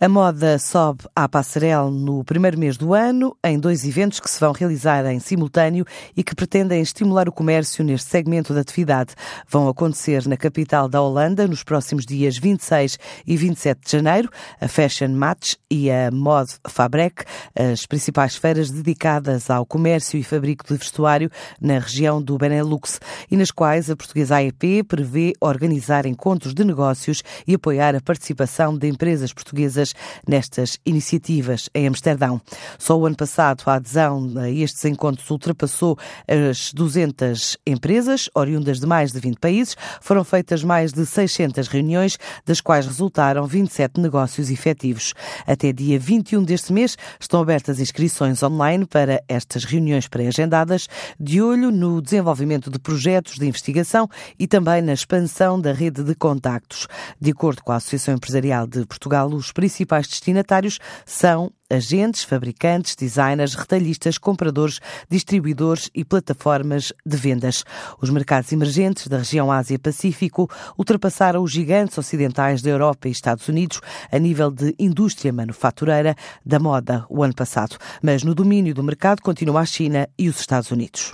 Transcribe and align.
A 0.00 0.08
moda 0.08 0.58
sobe 0.58 1.04
à 1.14 1.28
passarela 1.28 1.88
no 1.88 2.24
primeiro 2.24 2.58
mês 2.58 2.76
do 2.76 2.92
ano, 2.92 3.36
em 3.44 3.56
dois 3.56 3.84
eventos 3.84 4.18
que 4.18 4.28
se 4.28 4.40
vão 4.40 4.50
realizar 4.50 5.06
em 5.06 5.20
simultâneo 5.20 5.86
e 6.16 6.24
que 6.24 6.34
pretendem 6.34 6.82
estimular 6.82 7.28
o 7.28 7.32
comércio 7.32 7.84
neste 7.84 8.10
segmento 8.10 8.52
da 8.52 8.62
atividade. 8.62 9.14
Vão 9.48 9.68
acontecer 9.68 10.26
na 10.26 10.36
capital 10.36 10.88
da 10.88 11.00
Holanda 11.00 11.46
nos 11.46 11.62
próximos 11.62 12.04
dias 12.04 12.36
26 12.36 12.98
e 13.24 13.36
27 13.36 13.80
de 13.84 13.92
janeiro, 13.92 14.28
a 14.60 14.66
Fashion 14.66 15.10
Match 15.10 15.54
e 15.70 15.88
a 15.88 16.10
Mod 16.10 16.50
Fabrek, 16.68 17.22
as 17.54 17.86
principais 17.86 18.34
feiras 18.34 18.72
dedicadas 18.72 19.48
ao 19.48 19.64
comércio 19.64 20.18
e 20.18 20.24
fabrico 20.24 20.66
de 20.66 20.76
vestuário 20.76 21.30
na 21.60 21.78
região 21.78 22.20
do 22.20 22.36
Benelux 22.36 23.00
e 23.30 23.36
nas 23.36 23.52
quais 23.52 23.88
a 23.88 23.94
portuguesa 23.94 24.38
AEP 24.38 24.82
prevê 24.88 25.34
organizar 25.40 26.04
encontros 26.04 26.52
de 26.52 26.64
negócios 26.64 27.22
e 27.46 27.54
apoiar 27.54 27.94
a 27.94 28.00
participação 28.00 28.76
de 28.76 28.88
empresas 28.88 29.32
portuguesas 29.32 29.83
nestas 30.26 30.78
iniciativas 30.86 31.68
em 31.74 31.86
Amsterdão. 31.86 32.40
Só 32.78 32.98
o 32.98 33.06
ano 33.06 33.16
passado 33.16 33.62
a 33.66 33.74
adesão 33.74 34.32
a 34.38 34.50
estes 34.50 34.84
encontros 34.84 35.28
ultrapassou 35.30 35.98
as 36.28 36.72
200 36.72 37.56
empresas, 37.66 38.30
oriundas 38.34 38.80
de 38.80 38.86
mais 38.86 39.12
de 39.12 39.20
20 39.20 39.38
países. 39.38 39.76
Foram 40.00 40.24
feitas 40.24 40.62
mais 40.62 40.92
de 40.92 41.04
600 41.04 41.68
reuniões, 41.68 42.18
das 42.46 42.60
quais 42.60 42.86
resultaram 42.86 43.46
27 43.46 44.00
negócios 44.00 44.50
efetivos. 44.50 45.12
Até 45.46 45.72
dia 45.72 45.98
21 45.98 46.42
deste 46.42 46.72
mês 46.72 46.96
estão 47.20 47.40
abertas 47.40 47.80
inscrições 47.80 48.42
online 48.42 48.86
para 48.86 49.22
estas 49.28 49.64
reuniões 49.64 50.08
pré-agendadas, 50.08 50.88
de 51.18 51.42
olho 51.42 51.70
no 51.70 52.00
desenvolvimento 52.00 52.70
de 52.70 52.78
projetos 52.78 53.38
de 53.38 53.46
investigação 53.46 54.08
e 54.38 54.46
também 54.46 54.82
na 54.82 54.92
expansão 54.92 55.60
da 55.60 55.72
rede 55.72 56.02
de 56.02 56.14
contactos. 56.14 56.86
De 57.20 57.30
acordo 57.30 57.62
com 57.62 57.72
a 57.72 57.76
Associação 57.76 58.14
Empresarial 58.14 58.66
de 58.66 58.84
Portugal, 58.86 59.28
os 59.28 59.52
principais 59.52 59.73
principais 59.74 60.06
destinatários 60.06 60.78
são 61.04 61.50
agentes, 61.68 62.22
fabricantes, 62.22 62.94
designers, 62.94 63.54
retalhistas, 63.54 64.18
compradores, 64.18 64.78
distribuidores 65.10 65.90
e 65.92 66.04
plataformas 66.04 66.92
de 67.04 67.16
vendas. 67.16 67.64
Os 68.00 68.08
mercados 68.10 68.52
emergentes 68.52 69.08
da 69.08 69.18
região 69.18 69.50
Ásia-Pacífico 69.50 70.48
ultrapassaram 70.78 71.42
os 71.42 71.50
gigantes 71.50 71.98
ocidentais 71.98 72.62
da 72.62 72.70
Europa 72.70 73.08
e 73.08 73.10
Estados 73.10 73.48
Unidos 73.48 73.80
a 74.12 74.18
nível 74.18 74.50
de 74.52 74.74
indústria 74.78 75.32
manufatureira 75.32 76.14
da 76.46 76.60
moda 76.60 77.04
o 77.08 77.24
ano 77.24 77.34
passado, 77.34 77.76
mas 78.00 78.22
no 78.22 78.34
domínio 78.34 78.74
do 78.74 78.82
mercado 78.84 79.20
continua 79.22 79.62
a 79.62 79.66
China 79.66 80.08
e 80.16 80.28
os 80.28 80.38
Estados 80.38 80.70
Unidos. 80.70 81.12